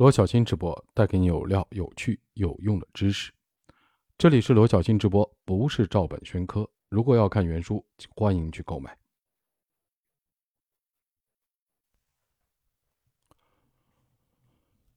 [0.00, 3.30] 罗小新直播带给你有料、有趣、有用的知识。
[4.16, 6.66] 这里是罗小新直播，不是照本宣科。
[6.88, 7.84] 如果要看原书，
[8.16, 8.96] 欢迎去购买。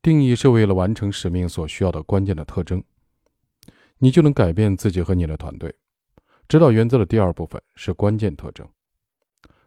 [0.02, 2.82] 定义是为了完成使命所需要的关键的特征，
[3.98, 5.76] 你就能改变自己和你的团队。
[6.48, 8.66] 指导原则的第二部分是关键特征。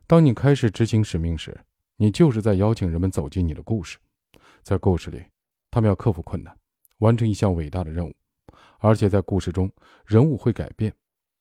[0.07, 1.61] 当你开始执行使命时，
[1.97, 3.99] 你就是在邀请人们走进你的故事。
[4.67, 5.25] 在故事里，
[5.71, 6.59] 他们要克服困难，
[6.99, 8.13] 完成一项伟大的任务，
[8.81, 9.73] 而且在故事中，
[10.05, 10.93] 人物会改变，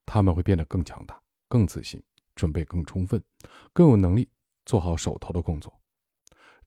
[0.06, 2.00] 他们会变得更强大、更自信、
[2.36, 3.20] 准备更充分、
[3.74, 4.30] 更有能力
[4.64, 5.74] 做好手头的工作。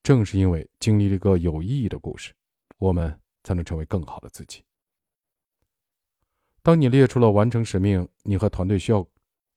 [0.02, 2.34] 正是因为经历了一个有意义的故事，
[2.78, 4.64] 我们才能成为更好的自己。
[6.64, 9.06] 当你列出了完成使命你和团队需要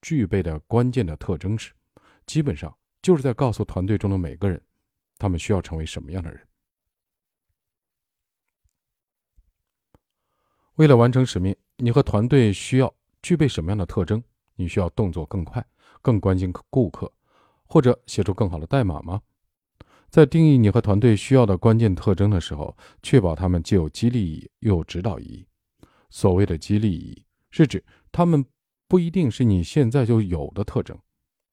[0.02, 1.72] 具备的关键的特征时，
[2.26, 4.64] 基本上就是在告诉团队中的每个人，
[5.18, 6.46] 他们需要成为什么样的人。
[10.76, 14.22] 为了完成使命，你和团队需要具备什么样的特征？
[14.56, 15.64] 你需要动作更快，
[16.00, 17.10] 更关心顾客，
[17.64, 19.20] 或者写出更好的代码吗？
[20.08, 25.46] 在定义你和团队需要的关键特征的时候，确保他们既有激励意义又有指导意义。
[26.10, 28.44] 所谓的激励意义，是指他们
[28.86, 30.98] 不一定是你现在就有的特征，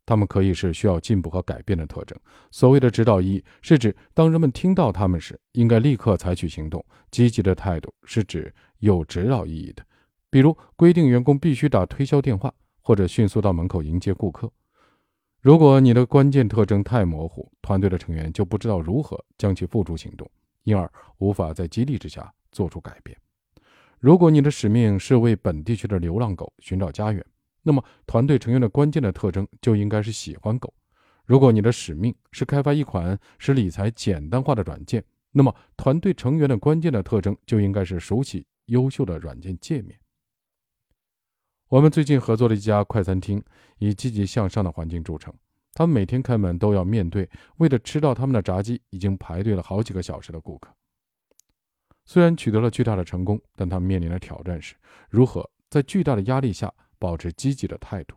[0.06, 2.20] 他们可以是需要进步和改变的特征。
[2.52, 6.86] 所谓的指导意义，是指当人们听到他们时，应该立刻采取行动。
[7.12, 9.86] 积极的态度是指有指导意义的，
[10.30, 14.52] 比如规定员工必须打推销电话，或者迅速到门口迎接顾客。
[15.42, 20.30] 如果你的关键特征太模糊，团队的成员就不知道如何将其付诸行动，
[20.64, 23.18] 因而无法在激励之下做出改变。
[24.00, 27.26] 如果你的使命是为本地区的流浪狗寻找家园，
[27.64, 30.74] 那么团队成员的关键的特征就应该是喜欢狗。
[31.26, 40.00] 如果你的使命是开发一款使理财简单化的软件，那么团队成员的关键的特征就应该是熟悉优秀的软件界面。
[41.68, 43.44] 我们最近合作的一家快餐厅
[43.78, 45.32] 以积极向上的环境著称。
[45.72, 50.76] 他们每天开门都要面对为了吃到他们的炸鸡已经排队了好几个小时的顾客。
[52.06, 54.76] 虽然取得了巨大的成功，但他们面临的挑战是
[55.10, 58.16] 如何在巨大的压力下保持积极的态度。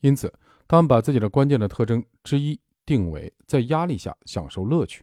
[0.00, 0.30] 因此，
[0.68, 5.02] 他们把自己的关键的特征之一定为在压力下享受乐趣。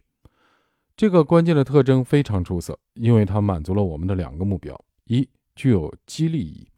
[0.96, 6.68] 这个关键的特征非常出色，因为它满足了我们的两个目标：一、具有激励意义，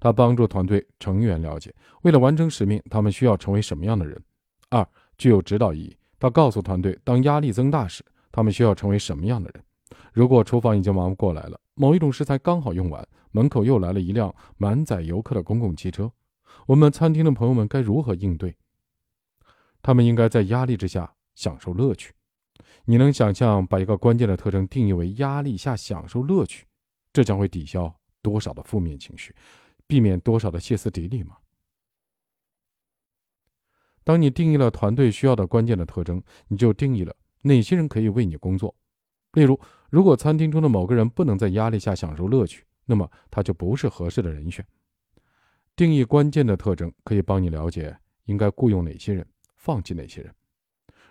[0.00, 4.16] 它帮助团队成员了解为了完成使命，他们需要成为什么样的人；
[4.70, 4.86] 二、
[5.16, 8.02] 具有指导意义，它告诉团队，当压力增大时，
[8.32, 9.62] 他们需要成为什么样的人。
[10.12, 16.10] 如果厨房已经忙不过来了，某一种食材刚好用完，门口又来了一辆满载游客的公共汽车，
[16.66, 18.56] 我们餐厅的朋友们该如何应对？
[19.88, 22.12] 他们应该在压力之下享受乐趣。
[22.84, 26.66] 你能想象把一个关键的特征定义为压力下享受乐趣，
[27.10, 27.90] 这将会抵消
[28.20, 29.34] 多少的负面情绪，
[29.86, 31.38] 避免多少的歇斯底里吗？
[34.04, 38.74] 当你定义了团队需要的关键的特征，你就定义了哪些人可以为你工作。
[39.32, 44.62] 例如，如果餐厅中的某个人不能在压力下享受乐趣，那么他就不是合适的人选。
[45.74, 49.26] 定义关键的特征可以帮你了解应该雇佣哪些人，
[49.68, 50.34] 放弃哪些人。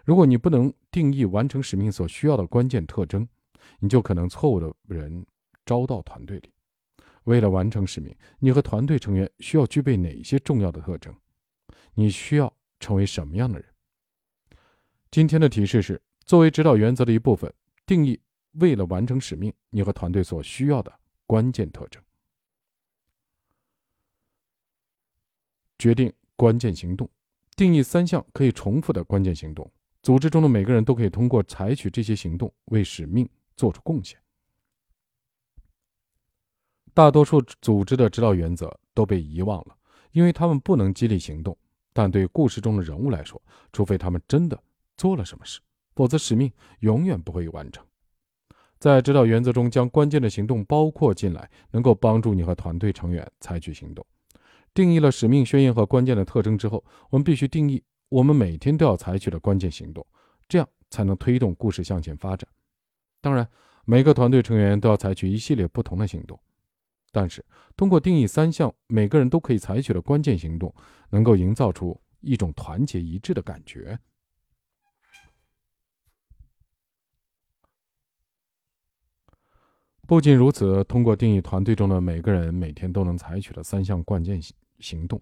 [0.04, 3.28] 如果你不能定义完成使命所需要的关键特征，
[3.80, 5.24] 你就可能错误的人
[5.64, 6.52] 招到团队里。
[7.26, 11.16] 为了完成使命，你和团队成员需要具备哪些重要的特征？
[11.94, 13.70] 你需要成为什么样的人？
[15.12, 17.54] 今天的提示是：作为指导原则的一部分，
[17.86, 18.20] 定义
[18.54, 22.02] 为了完成使命你和团队所需要的关键特征，
[25.78, 27.08] 决定关键行动，
[27.58, 29.70] 定义三项可以重复的关键行动。
[30.04, 34.18] 组织中的每个人都可以通过采取这些行动为使命做出贡献。
[36.94, 39.76] 大多数组织的指导原则都被遗忘了，
[40.12, 41.58] 因为他们不能激励行动。
[41.92, 43.42] 但对故事中的人物来说，
[43.74, 44.58] 除非他们真的
[44.96, 45.60] 做了什么事，
[45.96, 46.52] 否则使命
[46.82, 47.84] 永远不会完成。
[48.78, 54.06] 在指导原则中，将关键的行动包括进来，能够帮助你和团队成员采取行动。
[54.78, 57.84] 定义了使命宣言和关键的特征之后，我们必须定义。
[58.10, 60.06] 我们每天都要采取的关键行动，
[60.48, 62.48] 这样才能推动故事向前发展。
[63.20, 63.50] 当然，
[63.86, 66.40] 每个团队成员都要采取一系列不同的行动，
[67.12, 67.44] 但是
[67.76, 70.72] 通过定义三项每个人都可以采取的关键行动，
[71.10, 73.98] 能够营造出一种团结一致的感觉。
[80.06, 85.22] 不仅如此，通过定义团队中的每个人每天都能采取的三项关键行行动，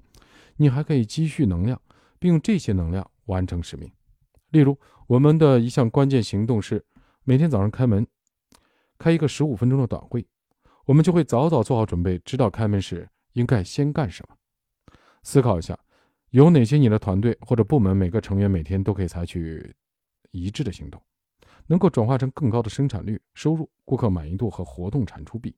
[0.57, 1.79] 你还可以积蓄能量。
[2.17, 3.91] 并用这些能量完成使命。
[4.49, 4.75] 例如，
[5.05, 6.83] 我们的一项关键行动是
[7.23, 8.07] 每天早上开门，
[8.97, 10.25] 开一个十五分钟的短会，
[10.85, 14.35] 我们就会早早做好准备，知道开门时应该先干什么。
[15.21, 15.77] 思考一下，
[16.31, 19.75] 有哪些你的团队或者部门每个成员每天都可以采取
[20.31, 20.99] 一致的行动，
[21.67, 25.55] 能够转化成更高的生产率、收入、顾客满意度和活动产出比。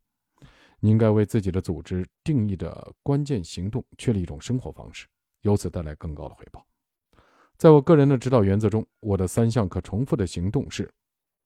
[0.80, 5.08] 你应该为自己的组织定义的关键行动确立一种生活方式，
[5.42, 6.66] 由此带来更高的回报。
[7.58, 10.94] 在我个人的指导原则中，我的三项可重复的行动是：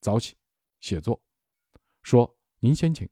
[0.01, 0.36] 早起、
[0.81, 1.22] 写作、
[2.04, 3.07] 说“您先请”。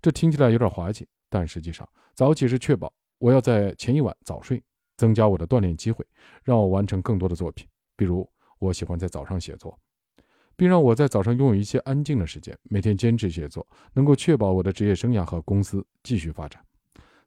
[0.00, 4.62] 这听起来有点滑稽，但实际上，早起是确保我要在前一晚早睡，
[4.96, 6.06] 增加我的锻炼机会，
[6.44, 7.66] 让我完成更多的作品。
[7.96, 8.30] 比如，
[8.60, 9.76] 我喜欢在早上写作。
[10.56, 16.64] 并让我在早上拥有一些安静的时间，每天坚持写作，能够确保我的职业生涯和公司继续发展。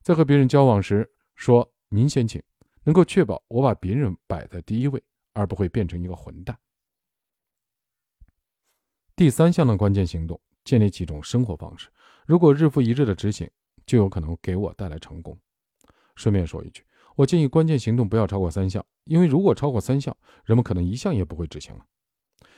[0.01, 2.41] 在和别人交往时，说“您先请”，
[2.83, 5.03] 能够确保我把别人摆在第一位，
[5.33, 6.57] 而不会变成一个混蛋。
[9.15, 11.89] 第三项的关键行动，建立起一种生活方式。
[12.25, 13.49] 如果日复一日的执行，
[13.85, 15.37] 就有可能给我带来成功。
[16.15, 16.83] 顺便说一句，
[17.15, 20.15] 我建议关键行动不要超过三项，因为如果超过三项，
[20.45, 21.85] 人们可能一项也不会执行了。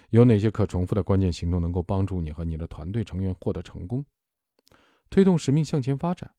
[0.10, 4.04] 有哪些可重复的关键行动能够帮助你和你的团队成员获得成功，
[5.10, 6.34] 推动使命向前发展？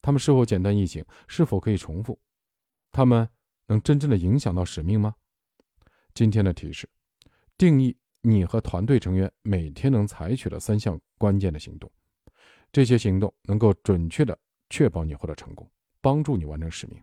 [0.00, 1.04] 他们是否简单易行？
[1.26, 2.20] 是否可以重复？
[2.92, 3.28] 他们
[3.66, 5.14] 能真正的影响到使命吗？
[6.12, 6.88] 今天的提示：
[7.58, 11.90] 定义你和团队成员每天能采取的三项关键的行动，
[12.70, 14.38] 这些行动能够准确的
[14.70, 15.68] 确保你获得成功，
[16.00, 17.02] 帮助你完成使命。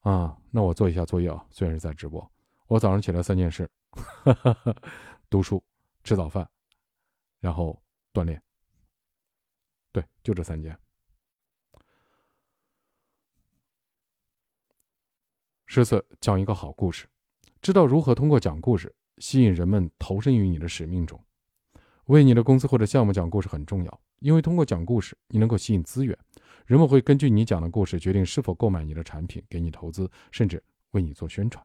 [0.00, 2.30] 啊，那我做一下作业啊，虽然是在直播，
[2.66, 3.70] 我早上起来三件事。
[5.28, 5.62] 读书、
[6.02, 6.48] 吃早饭，
[7.40, 7.82] 然后
[8.12, 8.42] 锻炼。
[9.92, 10.78] 对，就这三件。
[15.66, 17.08] 十四，讲一个好故事。
[17.62, 21.22] 知道如何通过讲故事吸引人们投身于你的使命中。
[22.06, 26.18] 为你的公司或者项目讲故事很重要，因为通过讲故事，你能够吸引资源，
[26.66, 30.60] 人们会根据你讲的故事决定是否购买你的产品，给你投资，甚至
[30.90, 31.64] 为你做宣传。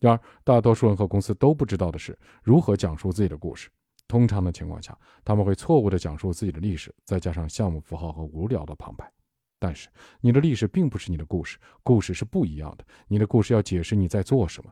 [0.00, 3.70] 然而，大多数人和公司都不知道的是如何讲述自己的故事。
[4.06, 9.10] 通常的情况下，他们会错误地讲述自己的历史，再加上项目符号和无聊的旁白。
[9.58, 9.88] 但是，
[10.20, 12.84] 你的历史并不是你的故事，故事是不一样的。
[13.08, 14.70] 你的故事要解释你在做什么，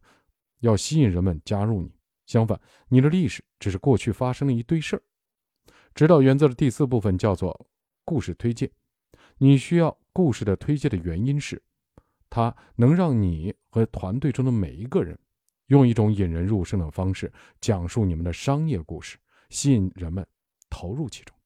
[0.61, 1.91] 要吸引人们加入你。
[2.27, 5.03] 相反，你的历史只是过去发生的一堆事儿。
[5.95, 7.67] 指导原则的第四部分叫做
[8.05, 8.71] 故事推荐。
[9.39, 11.63] 你需要故事的推荐的原因是。
[12.35, 15.17] 它能让你和团队中的每一个人
[15.69, 19.17] 用一种引人入胜的方式讲述你们的商业故事，
[19.51, 20.27] 吸引人们
[20.69, 21.37] 投入其中。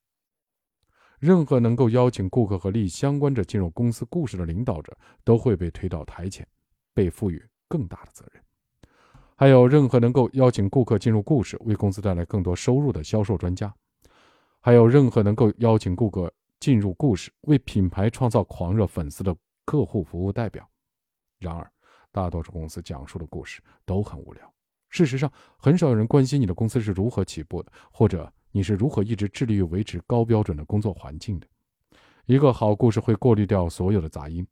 [1.19, 6.49] 任何能够邀请顾客和利益相关者进入公司故事的领导者，都会被推到台前，
[6.95, 8.43] 被赋予更大的责任。
[9.37, 13.71] 还有任何能够邀请顾客进入故事，为公司带来更多收入的销售专家，
[14.63, 19.37] 还有任何能够邀请顾客进入故事，为品牌创造狂热粉丝的
[19.67, 20.67] 客户服务代表。
[21.39, 21.71] 然而，
[22.11, 24.55] 大多数公司讲述的故事都很无聊。
[24.91, 31.47] 事实上，很少有人关心你的公司是如何起步的，或者你是如何一直致力于维持高标准的工作环境的。
[32.27, 34.47] 一个好故事会过滤掉所有的杂音，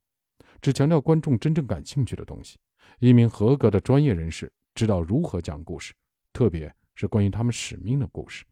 [0.60, 2.58] 只强调观众真正感兴趣的东西。
[2.98, 5.92] 一名合格的专业人士知道如何讲故事，
[6.32, 8.44] 特别是关于他们使命的故事。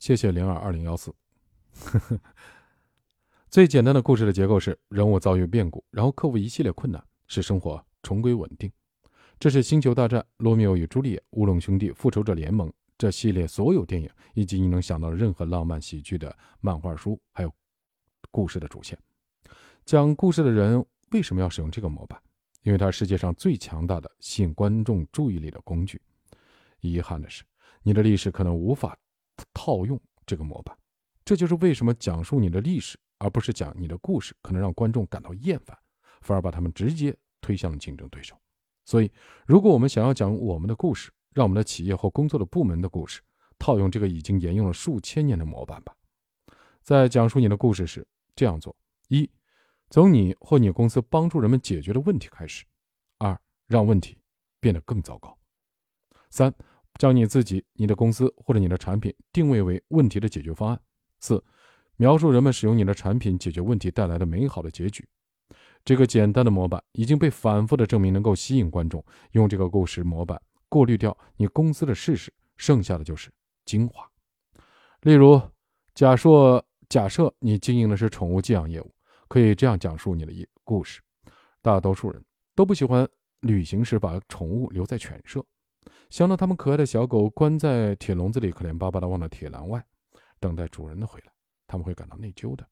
[0.00, 1.14] 谢谢零二二零幺四。
[3.50, 8.72] 最简单的故事的结构是：人物遭遇变故，然后克服一系列困难，使生活重归稳定。
[9.38, 12.66] 这是《星球大战》《罗密欧与朱丽叶》《乌龙兄弟》《复仇者联盟》
[12.96, 17.52] 这系列所有电影，以及你能想到任何浪漫喜剧的漫画书，还有
[18.30, 18.98] 故事的主线。
[19.84, 22.18] 讲故事的人为什么要使用这个模板？
[22.62, 26.00] 因为它是世界上最强大的吸引观众注意力的工具。
[26.80, 27.44] 遗憾的是，
[27.82, 28.96] 你的历史可能无法。
[29.54, 30.76] 套用这个模板，
[31.24, 35.76] 这就是为什么讲述你的历史，而不是讲你的故事，可能让观众感到厌烦，
[36.20, 38.36] 反而把他们直接推向了竞争对手。
[38.84, 39.10] 所以，
[39.46, 43.20] 如果我们想要讲我们的故事，让我们的企业或工作的部门的故事，
[43.58, 45.94] 套用这个已经沿用了数千年的模板吧。
[46.82, 48.74] 在讲述你的故事时，这样做：
[49.08, 49.30] 一，
[49.90, 52.64] 从你或你公司帮助人们解决的问题开始；
[53.18, 54.18] 二，让问题
[54.58, 55.36] 变得更糟糕；
[56.30, 56.52] 三。
[57.00, 60.78] 将你自己、你的公司或者你的产品定位为问题的解决方案。
[61.18, 61.42] 四、
[61.96, 65.02] 描述人们使用你的产品解决问题带来的美好的结局。
[65.82, 69.02] 这个简单的模板已经被反复的证明能够吸引观众。
[69.30, 70.38] 用这个故事模板
[70.68, 73.32] 过滤掉你公司的事实，剩下的就是
[73.64, 74.06] 精华。
[75.00, 75.40] 例如，
[75.94, 78.94] 假设假设你经营的是宠物寄养业务，
[79.26, 81.00] 可以这样讲述你的一故事：
[81.62, 82.22] 大多数人
[82.54, 83.08] 都不喜欢
[83.40, 85.42] 旅行时把宠物留在犬舍，
[86.10, 89.82] 想到他们可爱的小狗关在铁笼子里，可怜巴巴地望着铁栏外，
[90.40, 91.32] 等待主人的回来，
[91.68, 92.68] 他们会感到内疚的。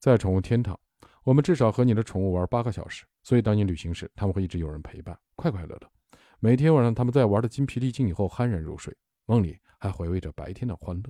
[0.00, 0.78] 在宠物天堂，
[1.22, 5.90] 我们至少和你的宠物玩八个小时，所以当你旅行时，他们会一直有人陪伴，快快乐乐。
[6.40, 8.92] 每天晚上，他们在玩的筋疲力尽以后酣然入睡，
[9.26, 11.04] 梦里还回味着白天的欢乐。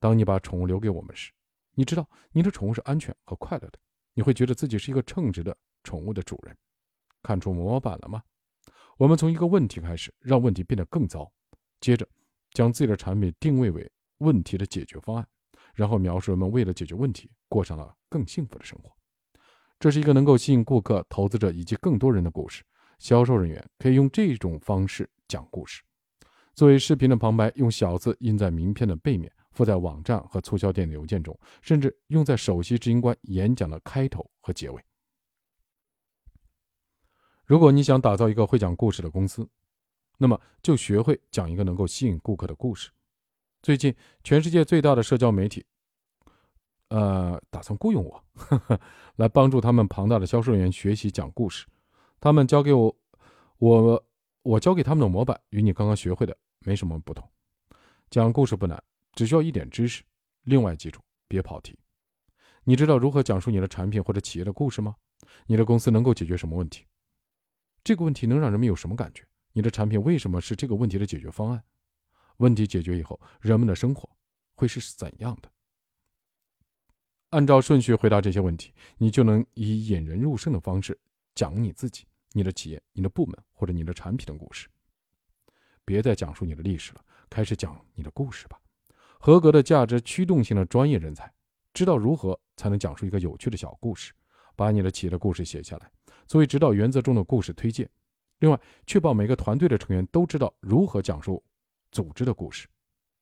[0.00, 1.30] 当你把宠物留给我们时，
[1.74, 3.78] 你知道你的宠物是安全和快乐的，
[4.14, 6.56] 你会觉得自己是一个称职的宠物的主人。
[7.22, 8.20] 看出模板了吗？
[8.96, 11.30] 我们从一个问题开始，让问题变得更糟，
[11.80, 12.08] 接着
[12.52, 15.26] 将自己的产品定位为问题的解决方案，
[15.74, 18.90] 然后描述人们为了解决问题过上了更幸福的生活。
[19.78, 22.64] 这是一个能够吸引顾客、投资者以及更多人的故事。
[22.98, 25.82] 销售人员可以用这种方式讲故事。
[26.54, 29.30] 作为视频的旁白，用小字印在名片的背面。
[29.52, 34.78] 附在网站和促销店的邮件中，甚至用在首席执行官演讲的开头和结尾。
[37.46, 39.48] 如果你想打造一个会讲故事的公司，
[40.18, 42.90] 那么就学会讲一个能够吸引顾客的故事。
[43.62, 45.64] 最近，全世界最大的社交媒体，
[46.88, 48.24] 呃，打算雇佣我，
[49.14, 51.66] 来帮助他们庞大的销售人员学习讲故事。
[52.18, 52.96] 他们教给我，
[53.58, 54.04] 我
[54.42, 57.28] 我教给他们的模板与你刚刚学会的没什么不同。
[58.10, 58.82] 讲故事不难。
[59.12, 60.02] 只需要一点知识，
[60.42, 61.78] 另外记住别跑题。
[62.64, 64.96] 你知道如何讲述你的产品或者企业的故事吗？
[65.46, 66.84] 你的公司能够解决什么问题？
[67.86, 69.24] 这个问题能让人们有什么感觉？
[69.52, 71.62] 你的产品为什么是这个问题的解决方案？
[72.38, 74.10] 问题解决以后，人们的生活
[74.56, 75.48] 会是怎样的？
[77.30, 80.98] 按照顺序回答这些问题，你就能以引人入胜的方式
[81.36, 84.68] 讲你自己、你的企业、你的部门或者你的产品的故事。
[85.84, 88.60] 别再讲述你的历史了，开始讲你的故事吧。
[89.20, 91.32] 合格的价值驱动性的专业人才，
[91.72, 94.12] 知道如何才能讲述一个有趣的小故事，
[94.56, 95.88] 把你的企业的故事写下来，
[96.26, 97.88] 作为指导原则中的故事推荐。
[98.40, 101.42] 另外，确保每个团队的成员都知道如何讲述
[101.90, 102.68] 组织的故事，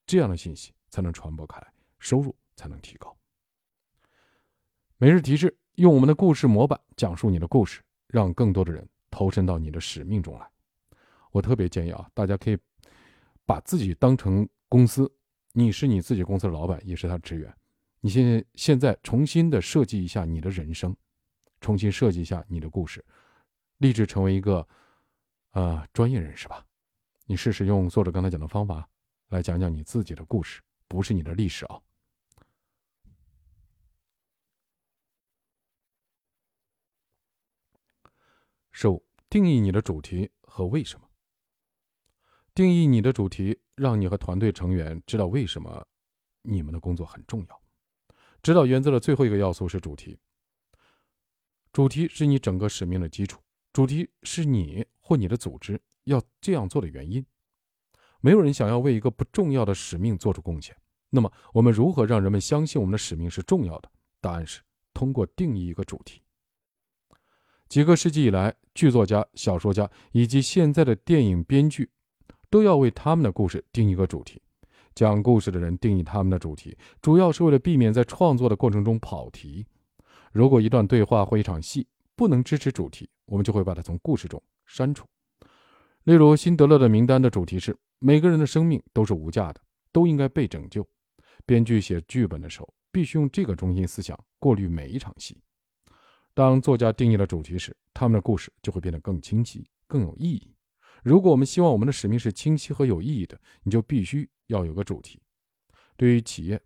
[0.06, 3.16] 这样的信息才能传播开来，收入才能提高。
[4.96, 10.48] 每日提示：用我们的故事模板讲述你的故事，让更多的人投身到你的使命中来。
[11.30, 12.58] 我特别建议啊，大家可以
[13.44, 15.10] 把自己当成公司。
[15.52, 17.54] 你是你自己公司的老板，也是他的职员。
[18.00, 20.96] 你现现在重新的设计一下你的人生，
[21.64, 23.02] 重新设计一下你的故事，
[23.78, 24.68] 立志成为一个
[25.52, 26.62] 呃专业人士吧。
[27.24, 28.86] 你试试用作者刚才讲的方法
[29.28, 31.80] 来讲讲你自己的故事，不是你的历史啊。
[38.70, 41.08] 十五，定义你的主题和为什么。
[42.52, 45.86] 定义你的主题，让你和团队成员知道为什么
[46.42, 47.62] 你们的工作很重要。
[48.42, 50.18] 指导原则的最后一个要素是主题。
[51.74, 53.40] 主题是你整个使命的基础，
[53.72, 57.26] 主题是你或你的组织要这样做的原因。
[58.20, 60.72] 没有人想要为一个不重要的使命做出贡献。
[61.10, 63.90] 那么，我们如何让人们相信我们的使命是重要的？
[64.20, 64.60] 答案是
[64.92, 66.22] 通过定义一个主题。
[67.68, 71.90] 几个世纪以来，剧作家、小说家以及现在的电影编剧。
[72.48, 74.40] 都要为他们的故事定一个主题。
[74.94, 79.66] 讲故事的人定义他们的主题，主要是为了避免在创作的过程中跑题。
[80.34, 81.86] 如果一段对话或一场戏
[82.16, 85.06] 不能支持主题，我们就会把它从故事中删除。
[86.02, 89.60] 例如，辛德勒的名单的主题是：每个人的生命都是无价的，
[89.92, 90.84] 都应该被拯救。
[91.46, 95.40] 编剧写剧本的时候，必须用这个中心思想过滤每一场戏。
[96.34, 100.52] 当作家定义了主题时，他们的故事就会变得更清晰、更有意义。
[101.04, 105.22] 如果我们希望我们的使命是清晰和有意义的，你就必须要有个主题。
[105.96, 106.60] 对于企业，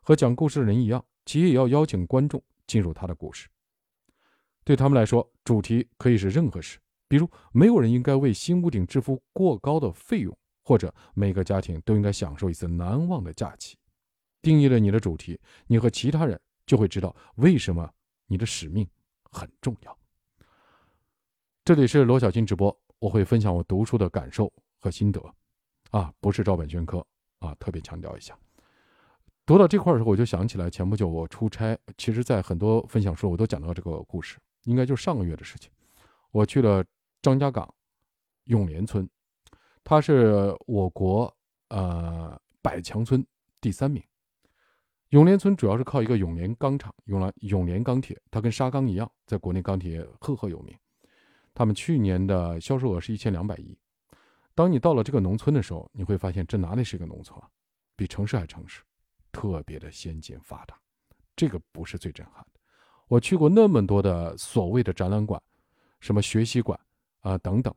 [0.00, 3.50] 和讲故事的人一样，企业也要邀请观众进入他的故事。
[4.64, 13.76] 对他们来说，主题可以是任何事，比如没有人应该为新屋顶支付过高的费用，或者每个家庭都应该享受一次难忘的假期。
[14.40, 17.92] 定义了你的主题，你和其他人就会知道为什么
[18.26, 18.88] 你的使命
[19.30, 19.98] 很重要。
[21.62, 22.74] 这里是罗小金直播。
[22.98, 25.20] 我会分享我读书的感受和心得，
[25.90, 27.04] 啊，不是照本宣科
[27.40, 28.38] 啊，特别强调一下。
[29.52, 35.70] 读到这块的时候，我就想起来前不久我出差，其实在很多分享书我都讲到这个故事，应该就是上个月的事情。
[36.30, 36.82] 我去了
[37.20, 37.68] 张家港
[38.44, 39.06] 永联村，
[39.84, 41.30] 它是我国
[41.68, 43.22] 呃百强村
[43.60, 44.02] 第三名。
[45.10, 50.74] 永联村主要是靠一个永联钢厂，永联永联钢铁，它跟沙钢一样，在国内钢铁赫赫有名。
[51.52, 53.78] 他们去年的销售额是一千两百亿。
[54.54, 57.46] 当你到了这个农村的时候，你会发现这哪里是一个农村啊，
[57.94, 58.80] 比城市还城市。
[59.32, 60.78] 特别的先进发达。
[61.34, 62.60] 这个不是最震撼的。
[63.08, 65.42] 我去过那么多的所谓的展览馆，
[65.98, 66.78] 什么学习馆
[67.20, 67.74] 啊等等，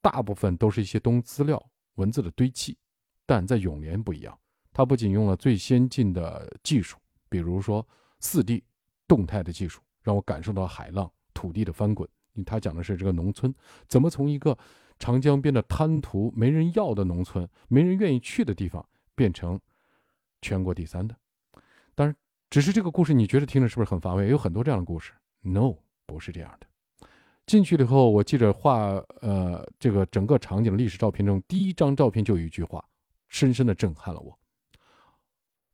[0.00, 2.76] 大部分都是一些东资料文字的堆砌。
[3.24, 4.38] 但在永联不一样，
[4.72, 6.96] 它不仅用了最先进的技术，
[7.28, 7.86] 比如说
[8.20, 8.62] 四 D
[9.08, 12.08] 动态的技术，让我感受到海浪、土地的翻滚。
[12.44, 13.52] 他讲的是这个农村
[13.88, 14.56] 怎么从一个
[14.98, 19.58] 长江边的滩涂、没人要的农村、没人愿意去的地方，变成
[20.46, 21.16] 全国第三的。
[21.96, 22.14] 当然，
[22.50, 24.28] 只是这个故事，你觉得听着是不是很乏味？
[24.28, 25.12] 有很多这样的故事。
[25.40, 25.74] No，
[26.06, 27.08] 不是这样的。
[27.46, 32.84] 进去了以后，我记着画，呃，这个整个场景的历史照片中，第一张照片就有一句话。
[33.28, 34.38] 深深的震撼了我。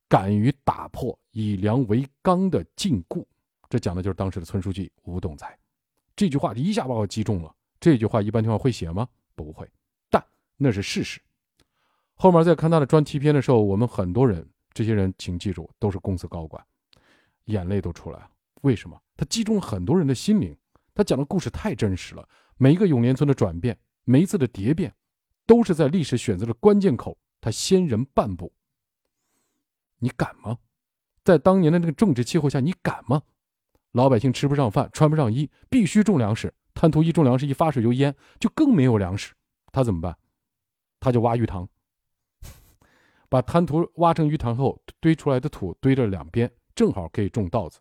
[0.09, 3.23] 敢于打破以粮为纲的禁锢，
[3.69, 5.55] 这讲的就是当时的村书记吴栋才。
[6.17, 7.55] 这句话一下把我击中了。
[7.79, 9.07] 这句话一般情况会写吗？
[9.35, 9.69] 不会，
[10.09, 10.25] 但
[10.57, 11.21] 那是事实。
[12.15, 16.65] 后面在看他的专题片的时候，我们很多人，这些人请记住，都是公司高管，
[17.45, 18.31] 眼泪都出来了。
[18.63, 19.01] 为什么？
[19.17, 20.57] 他击中了很多人的心灵。
[20.95, 22.29] 他讲的故事太真实了。
[22.57, 24.95] 每一个永联村的转变，每一次的蝶变，
[25.47, 27.19] 都是在历史选择的关键口。
[27.41, 28.53] 他先人半步，
[29.99, 30.59] 你敢吗？
[31.25, 33.23] 在当年的那个政治气候下，你敢吗？
[33.93, 36.55] 老百姓吃不上饭，穿不上衣，必须种粮食。
[36.73, 39.35] 贪图一种粮食，一发水就淹，就更没有粮食。
[39.73, 40.17] 他怎么办？
[41.01, 41.69] 他就挖鱼塘，
[43.33, 47.81] 把滩涂挖成鱼塘后，堆出来的土堆着两边，正好可以种稻子。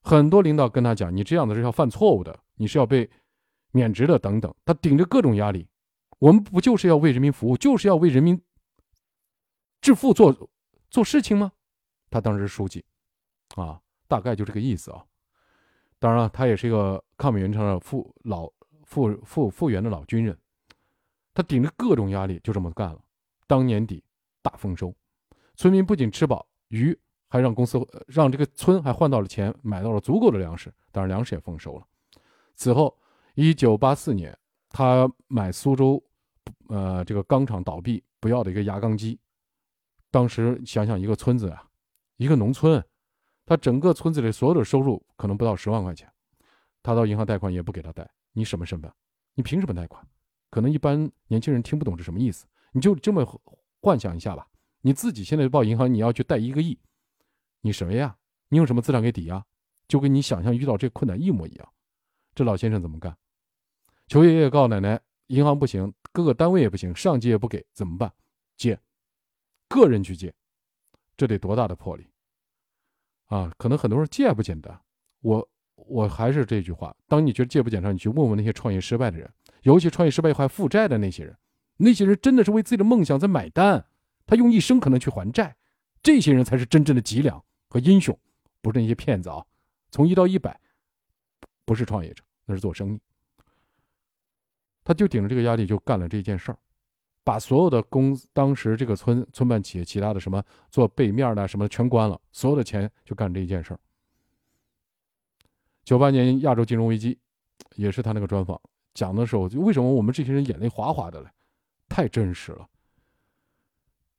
[0.00, 3.10] 很多领导跟他讲：“你这样子是要犯错误的，你是要被
[3.70, 5.68] 免职的，等等。”他顶着各种压力。
[6.18, 8.42] 我们不就是要为人民服务，就是要为人民
[9.82, 10.34] 致富做
[10.88, 11.52] 做事情吗？
[12.08, 12.82] 他当时是书记，
[13.56, 13.78] 啊，
[14.08, 15.04] 大概就这个意思啊。
[15.98, 18.50] 当然了，他也是一个抗美援朝的复老
[18.84, 20.34] 复复复员的老军人，
[21.34, 22.98] 他顶着各种压力就这么干了。
[23.46, 24.02] 当年底
[24.42, 24.94] 大丰收，
[25.56, 30.72] 村民不仅吃饱，鱼还让公司让这个村还换到了钱，买到了足够的粮食。
[30.92, 31.86] 当然，粮食也丰收了。
[32.54, 32.96] 此后，
[33.34, 34.36] 一九八四年，
[34.68, 36.02] 他买苏州。
[36.68, 39.18] 呃，这个钢厂倒闭，不要的一个轧钢机。
[40.10, 41.64] 当时想想，一个村子啊，
[42.16, 42.82] 一个农村，
[43.44, 46.10] 他整个村子里所有的收入可能不到十万块钱，
[46.82, 48.08] 他到银行贷款也不给他贷。
[48.32, 48.90] 你什么身份？
[49.34, 50.04] 你凭什么贷款？
[50.48, 52.46] 可能一般年轻人听不懂是什么意思。
[52.72, 53.24] 你就这么
[53.80, 54.48] 幻想一下吧，
[54.82, 56.78] 你自己现在报银行，你要去贷一个亿，
[57.60, 58.16] 你什么呀？
[58.48, 59.44] 你用什么资产给抵押？
[59.88, 61.72] 就跟你想象遇到这困难一模一样。
[62.34, 63.16] 这老先生怎么干？
[64.06, 65.00] 求爷爷告奶奶。
[65.28, 68.12] 银行不行，各个单位也不行，上级也不给，怎么办？
[68.56, 68.76] 借，
[69.68, 70.34] 个人去借，
[71.16, 72.10] 这得多大的魄力
[73.26, 73.48] 啊！
[73.56, 74.76] 可能很多人借不简单。
[75.20, 81.38] 我我还是这句话：当你觉得借不简单，你去问问那些创业失败的人，尤其创业失败还负债的那些人，
[81.82, 83.86] 那些人真的是为自己的梦想在买单，
[84.26, 85.56] 他用一生可能去还债，
[86.02, 88.16] 这些人才是真正的脊梁和英雄，
[88.60, 89.42] 不是那些骗子啊！
[89.90, 90.60] 从一到一百，
[91.64, 93.00] 不是创业者，那是做生意。
[94.84, 96.58] 他就顶着这个压力就干了这件事儿，
[97.24, 103.80] 把所有的公当时这个村村办企业其他的什么做背面的什么全关了，所有的钱就干这一件事儿。
[105.82, 107.18] 九八年亚洲金融危机，
[107.76, 108.60] 也是他那个专访
[108.92, 111.30] 讲的时候，就为什么我们这些人眼泪哗哗的嘞？
[111.90, 112.66] 太真实了。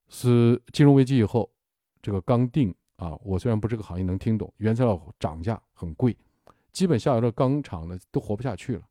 [0.09, 1.51] 是金融危机以后，
[2.03, 6.15] 这个钢锭啊，我虽然不是这个行业，能听懂，原材料涨价很贵，
[6.71, 8.83] 基本下游的钢厂呢都活不下去了，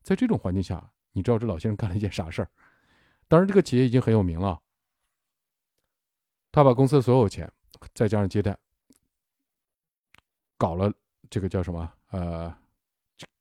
[0.00, 0.90] 在这种环境下。
[1.12, 2.48] 你知道这老先生干了一件啥事儿？
[3.26, 4.62] 当然，这个企业已经很有名了。
[6.52, 7.52] 他把公司所有钱，
[7.94, 8.56] 再加上接待，
[10.56, 10.92] 搞了
[11.28, 11.92] 这个叫什么？
[12.10, 12.56] 呃，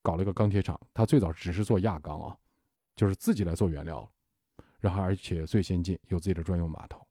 [0.01, 0.79] 搞了一个钢铁厂。
[0.95, 2.35] 他最早只是做轧钢啊，
[2.95, 4.11] 就是自己来做原料，
[4.79, 7.05] 然后而且最先进，有自己的专用码头。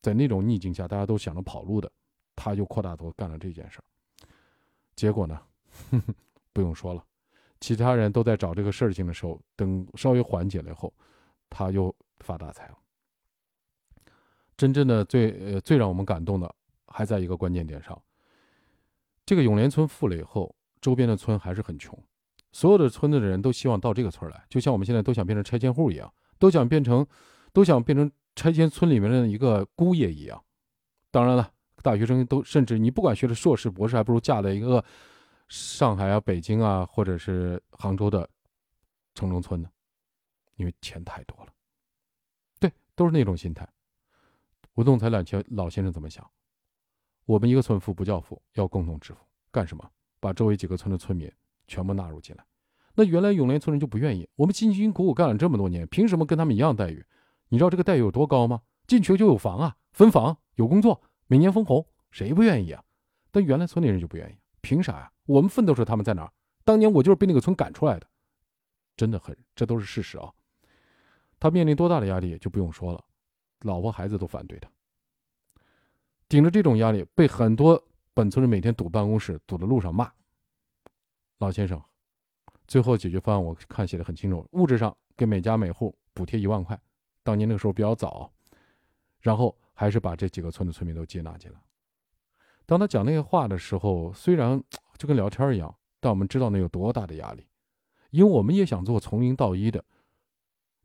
[0.00, 1.90] 在那种逆境下，大家都想着跑路的，
[2.34, 3.84] 他就扩大头干了这件事儿。
[4.96, 5.40] 结果呢，
[6.52, 7.04] 不用说了。
[7.60, 10.92] 其他人都在找这个事情的时候，等稍微缓解了以后，
[11.48, 12.78] 他又发大财了。
[14.56, 16.52] 真正的最呃最让我们感动的，
[16.88, 18.00] 还在一个关键点上。
[19.24, 21.96] 这个永联村富了以后，周边的村还是很穷，
[22.50, 27.06] 所有的村子的人都希望到这个村来，就像我们现在都想变成拆迁户一样，都想变成，
[27.52, 30.42] 都想变成拆迁村里面的一个姑爷一样。
[31.12, 31.52] 当然了，
[31.84, 34.84] 大学生都甚至你不管学的硕士博士，还不如嫁了一个。
[35.46, 38.28] 上海啊，北京啊，或者是杭州的
[39.14, 39.70] 城中村呢，
[40.56, 41.52] 因为钱太多了。
[42.58, 43.68] 对，都是那种心态。
[44.74, 46.28] 吴栋才老先老先生怎么想？
[47.26, 49.20] 我们一个村富不叫富，要共同致富。
[49.50, 49.88] 干什么？
[50.18, 51.30] 把周围几个村的村民
[51.68, 52.44] 全部纳入进来。
[52.94, 54.28] 那原来永联村人就不愿意。
[54.36, 57.04] 我们辛辛苦苦干了这么多年，凭什么跟他们一样待遇？
[57.48, 58.60] 你知道这个待遇有多高吗？
[58.86, 62.82] 进去就有房啊，分房，有工作，每年分红，谁不愿意啊？
[63.30, 65.10] 但原来村里人就不愿意，凭啥呀？
[65.24, 66.32] 我们奋斗时他们在哪儿？
[66.64, 68.06] 当年我就是被那个村赶出来的，
[68.96, 70.30] 真的很，这都是事实啊。
[71.40, 73.02] 他面临多大的压力就不用说了，
[73.60, 74.68] 老婆孩子都反对他，
[76.28, 77.82] 顶着这种压力，被很多
[78.14, 80.12] 本村人每天堵办公室，堵在路上骂。
[81.38, 81.82] 老先生，
[82.66, 86.80] 最后解决方案我看写的很清楚，物质上给每家每户补贴一万块，
[87.22, 88.32] 当年那个时候比较早，
[89.20, 91.58] 然后还是把这几个村的村民都接纳进来。
[92.64, 94.62] 当他讲那些话的时候，虽然
[94.96, 97.46] 就跟聊天一样，但我们知道那有多大的压力，
[98.10, 99.84] 因为我们也想做从零到一的。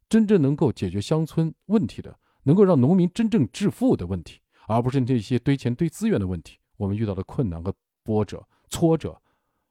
[0.10, 6.58] 真正能够解决乡村问题的，能够让农民真正致富的问题，而不是这些堆钱堆资源的问题。
[6.78, 9.22] 我们遇到的困难和波折、挫折，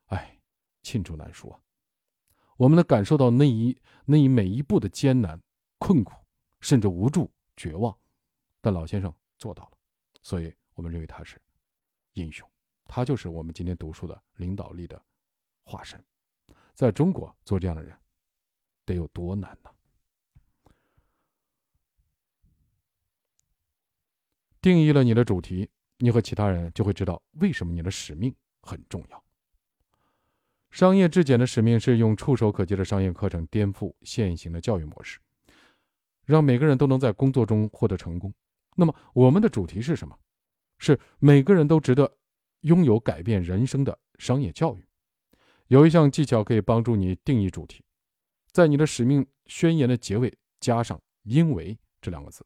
[0.06, 0.38] 哎，
[0.82, 1.58] 罄竹难书啊！
[2.56, 5.40] 我们能感受到那一那一每一步的艰难、
[5.78, 6.14] 困苦，
[6.60, 7.96] 甚至无助、绝望。
[8.60, 9.72] 但老先生做到了，
[10.22, 11.40] 所以我们认为他是
[12.14, 12.48] 英雄。
[12.86, 15.00] 他就是我们今天读书的领导力的
[15.64, 16.02] 化身。
[16.74, 17.98] 在中国做这样的人，
[18.84, 19.70] 得有多难呢？
[24.60, 29.24] 定义了你的主题，你和其他人就会知道为什么你的使命很重要。
[30.76, 35.18] 商业质检的使命是用触手可及的商业课程颠覆现行的教育模式，
[36.26, 38.30] 让每个人都能在工作中获得成功。
[38.74, 40.14] 那么，我们的主题是什么？
[40.76, 42.18] 是每个人都值得
[42.60, 44.86] 拥有改变人生的商业教育。
[45.68, 47.82] 有一项技巧可以帮助你定义主题，
[48.52, 52.44] 在你的使命宣言的结尾加上“因为”这两个字，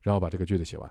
[0.00, 0.90] 然后把这个句子写完。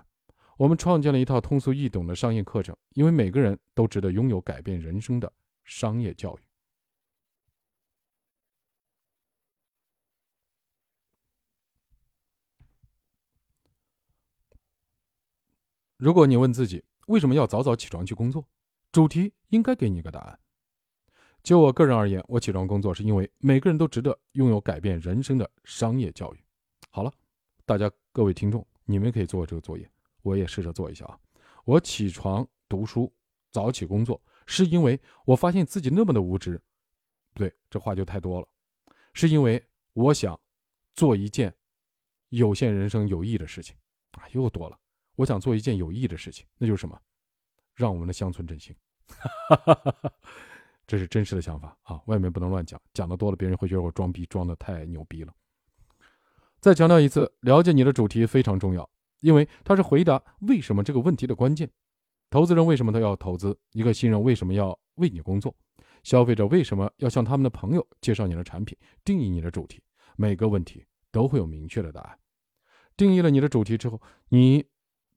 [0.56, 5.32] 我们创建了一套通俗易懂的商业课程，因为每个人都值得拥有改变人生的
[5.64, 6.47] 商业教育。
[15.98, 18.48] 如果你问自己为什么要早早起床去工作，
[18.92, 20.38] 主题应该给你一个答案。
[21.42, 26.38] 就我个人而言，我起床工作是因为每个人都值得拥有改变人生的商业教育。
[26.90, 27.12] 好了，
[27.66, 29.90] 大家各位听众，你们可以做这个作业。
[30.22, 31.18] 我也试着做一下啊！
[31.64, 33.12] 我起床读书，
[33.50, 36.62] 早起工作，是因为我发现自己那么的无知。
[37.34, 38.46] 不对，这话就太多了。
[39.14, 39.60] 是因为
[39.94, 40.38] 我想
[40.94, 41.52] 做一件
[42.28, 43.74] 有限人生有益的事情
[44.12, 44.78] 啊，又多了。
[45.18, 46.96] 我想做一件有意义的事情，那就是什么？
[47.74, 48.72] 让我们的乡村振兴。
[50.86, 52.00] 这是真实的想法啊！
[52.06, 55.34] 外面不能乱讲，讲的多了，别人会觉得我装逼，装的太牛逼了。
[56.60, 58.88] 再强调一次，了解你的主题非常重要。
[59.20, 61.68] 因为它是回答为什么这个问题的关键。
[62.30, 63.58] 投资人为什么他要投资？
[63.72, 65.52] 一个新人为什么要为你工作？
[66.04, 68.78] 消费者为什么要向他们的朋友介绍你的产品？
[69.04, 69.82] 定义你的主题，
[70.16, 72.18] 每个问题都会有明确的答案。
[72.96, 74.64] 定义了你的主题之后，你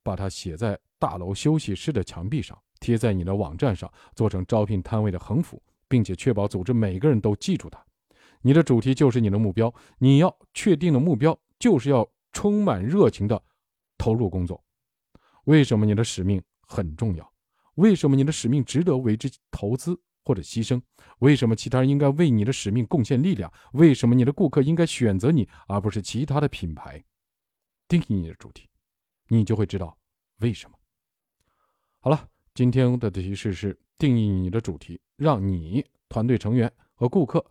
[0.04, 7.84] 把它写在大楼休息室的墙壁上，贴在你的网站上，做成招聘摊位的横幅，并且确保组织每个人都记住它。
[8.42, 13.42] 你的主题就是你的目标，你要确定的目标就是要充满热情的。
[13.98, 14.60] 投入工作，
[15.44, 17.34] 为什么你的使命很重要？
[17.76, 20.82] 为什么你的使命值得为之投资或者牺牲？
[21.20, 23.54] 为什么其他人应该为你的使命贡献力量？
[23.74, 27.04] 为什么你的顾客应该选择你而不是其他的品牌？
[27.88, 28.68] 定义你的主题，
[29.34, 29.98] 你就会知道
[30.40, 30.78] 为什么。
[32.00, 37.46] 好了，今天的提示是定义你的主题，让你团队成员和顾客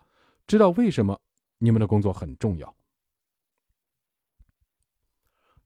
[0.46, 1.18] 知道为什么
[1.56, 2.76] 你们的工作很重要。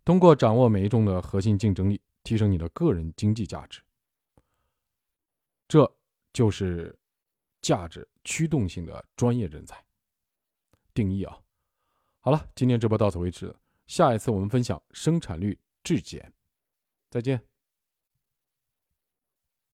[0.04, 3.82] 通过掌握每一种的核心竞争力，提升你的个人经济价值，
[5.66, 5.90] 这
[6.32, 6.96] 就是
[7.60, 9.84] 价值驱动性的专业人才
[10.92, 11.36] 定义啊！
[12.20, 13.52] 好了，今天直播到此为止，
[13.88, 16.32] 下一次我们分享生产率质检，
[17.10, 17.40] 再见。